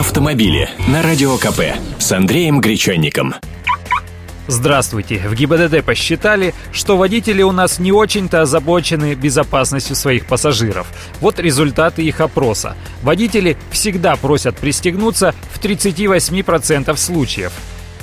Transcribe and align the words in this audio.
автомобили 0.00 0.70
на 0.88 1.02
Радио 1.02 1.36
КП 1.36 1.60
с 1.98 2.10
Андреем 2.10 2.62
Гречанником. 2.62 3.34
Здравствуйте. 4.46 5.18
В 5.28 5.34
ГИБДД 5.34 5.84
посчитали, 5.84 6.54
что 6.72 6.96
водители 6.96 7.42
у 7.42 7.52
нас 7.52 7.78
не 7.78 7.92
очень-то 7.92 8.40
озабочены 8.40 9.12
безопасностью 9.14 9.94
своих 9.94 10.24
пассажиров. 10.24 10.86
Вот 11.20 11.38
результаты 11.38 12.02
их 12.02 12.22
опроса. 12.22 12.76
Водители 13.02 13.58
всегда 13.70 14.16
просят 14.16 14.56
пристегнуться 14.56 15.34
в 15.52 15.62
38% 15.62 16.96
случаев. 16.96 17.52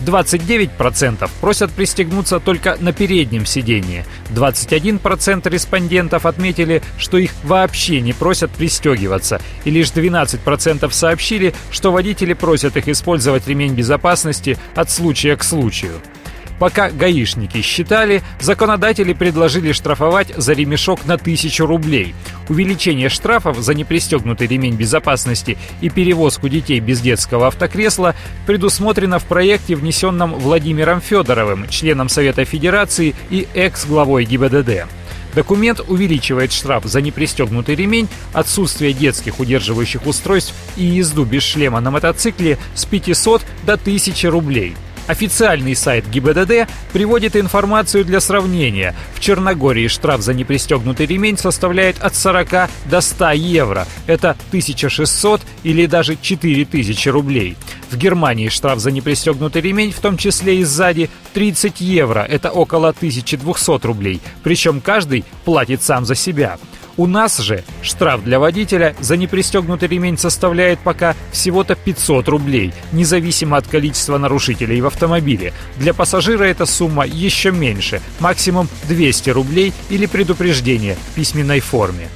29% 0.06 1.30
просят 1.42 1.72
пристегнуться 1.72 2.40
только 2.40 2.78
на 2.80 2.94
переднем 2.94 3.46
сидении. 3.46 4.06
21% 4.30 5.50
респондентов 5.50 6.26
отметили, 6.26 6.82
что 6.98 7.18
их 7.18 7.32
вообще 7.44 8.02
не 8.02 8.14
просят 8.14 8.52
пристегиваться. 8.52 9.42
И 9.66 9.72
лишь 9.72 9.88
12% 9.88 10.90
сообщили, 10.92 11.54
что 11.72 11.92
водители 11.92 12.34
просят 12.34 12.78
их 12.78 12.88
использовать 12.88 13.48
ремень 13.48 13.74
безопасности 13.74 14.58
от 14.76 14.90
случая 14.92 15.36
к 15.36 15.44
случаю. 15.44 15.94
Пока 16.60 16.90
гаишники 16.90 17.62
считали, 17.62 18.24
законодатели 18.40 19.14
предложили 19.14 19.72
штрафовать 19.72 20.34
за 20.36 20.54
ремешок 20.54 21.06
на 21.06 21.14
1000 21.14 21.66
рублей. 21.66 22.16
Увеличение 22.50 23.10
штрафов 23.10 23.58
за 23.58 23.74
непристегнутый 23.74 24.48
ремень 24.48 24.76
безопасности 24.76 25.58
и 25.82 25.90
перевозку 25.90 26.48
детей 26.48 26.80
без 26.80 27.02
детского 27.02 27.48
автокресла 27.48 28.16
предусмотрено 28.46 29.20
в 29.20 29.26
проекте, 29.26 29.76
внесенном 29.76 30.34
Владимиром 30.36 31.02
Федоровым, 31.02 31.68
членом 31.68 32.08
Совета 32.08 32.46
Федерации 32.46 33.16
и 33.30 33.48
экс-главой 33.54 34.26
ГИБДД. 34.26 34.86
Документ 35.36 35.82
увеличивает 35.88 36.52
штраф 36.52 36.86
за 36.86 37.02
непристегнутый 37.02 37.76
ремень, 37.76 38.08
отсутствие 38.34 38.94
детских 38.94 39.40
удерживающих 39.40 40.08
устройств 40.08 40.54
и 40.78 40.86
езду 40.86 41.26
без 41.26 41.44
шлема 41.44 41.80
на 41.82 41.92
мотоцикле 41.92 42.58
с 42.76 42.86
500 42.86 43.44
до 43.66 43.74
1000 43.74 44.32
рублей– 44.32 44.76
Официальный 45.08 45.74
сайт 45.74 46.06
ГИБДД 46.10 46.70
приводит 46.92 47.38
информацию 47.38 48.04
для 48.04 48.20
сравнения. 48.20 48.94
В 49.16 49.22
Черногории 49.22 49.88
штраф 49.88 50.22
за 50.22 50.34
непристегнутый 50.34 51.06
ремень 51.06 51.38
составляет 51.38 52.00
от 52.02 52.14
40 52.14 52.70
до 52.86 53.00
100 53.00 53.32
евро. 53.32 53.88
Это 54.06 54.32
1600 54.50 55.42
или 55.64 55.86
даже 55.86 56.18
4000 56.22 57.08
рублей. 57.08 57.56
В 57.90 57.96
Германии 57.96 58.50
штраф 58.50 58.80
за 58.80 58.92
непристегнутый 58.92 59.62
ремень, 59.62 59.94
в 59.94 60.00
том 60.02 60.18
числе 60.18 60.58
и 60.58 60.64
сзади, 60.66 61.10
30 61.34 61.80
евро. 61.80 62.26
Это 62.28 62.52
около 62.52 62.90
1200 62.90 63.86
рублей. 63.86 64.20
Причем 64.44 64.82
каждый 64.82 65.24
платит 65.46 65.84
сам 65.84 66.06
за 66.06 66.16
себя. 66.16 66.58
У 66.98 67.06
нас 67.06 67.38
же 67.38 67.64
штраф 67.84 68.24
для 68.24 68.40
водителя 68.40 68.96
за 69.00 69.18
непристегнутый 69.18 69.88
ремень 69.88 70.18
составляет 70.18 70.80
пока 70.80 71.16
всего-то 71.32 71.76
500 71.76 72.28
рублей, 72.28 72.74
независимо 72.92 73.58
от 73.58 73.68
количества 73.68 74.18
нарушителей 74.18 74.82
в 74.82 74.88
автомобиле. 74.88 75.54
Для 75.78 75.94
пассажира 75.94 76.44
эта 76.46 76.66
сумма 76.66 77.06
еще 77.06 77.52
меньше, 77.52 78.02
максимум 78.20 78.68
200 78.90 79.30
рублей 79.30 79.74
или 79.92 80.08
предупреждение 80.08 80.96
в 80.96 81.16
письменной 81.16 81.60
форме. 81.60 82.08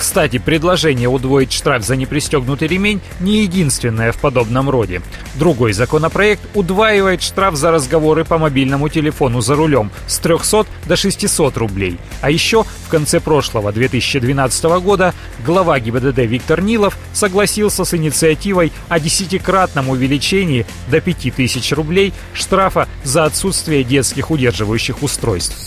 Кстати, 0.00 0.38
предложение 0.38 1.10
удвоить 1.10 1.52
штраф 1.52 1.84
за 1.84 1.94
непристегнутый 1.94 2.68
ремень 2.68 3.02
не 3.20 3.42
единственное 3.42 4.12
в 4.12 4.16
подобном 4.16 4.70
роде. 4.70 5.02
Другой 5.34 5.74
законопроект 5.74 6.40
удваивает 6.54 7.20
штраф 7.20 7.54
за 7.54 7.70
разговоры 7.70 8.24
по 8.24 8.38
мобильному 8.38 8.88
телефону 8.88 9.42
за 9.42 9.56
рулем 9.56 9.90
с 10.06 10.18
300 10.18 10.64
до 10.86 10.96
600 10.96 11.58
рублей. 11.58 11.98
А 12.22 12.30
еще 12.30 12.62
в 12.62 12.88
конце 12.88 13.20
прошлого 13.20 13.72
2012 13.72 14.64
года 14.82 15.12
глава 15.44 15.78
ГИБДД 15.78 16.20
Виктор 16.20 16.62
Нилов 16.62 16.96
согласился 17.12 17.84
с 17.84 17.92
инициативой 17.92 18.72
о 18.88 18.98
десятикратном 18.98 19.90
увеличении 19.90 20.64
до 20.90 21.02
5000 21.02 21.72
рублей 21.72 22.14
штрафа 22.32 22.88
за 23.04 23.26
отсутствие 23.26 23.84
детских 23.84 24.30
удерживающих 24.30 25.02
устройств. 25.02 25.58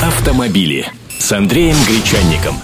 Автомобили 0.00 0.86
с 1.28 1.32
Андреем 1.32 1.76
Гречанником. 1.86 2.56